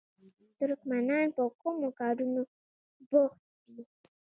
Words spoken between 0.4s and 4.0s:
ترکمنان په کومو کارونو بوخت دي؟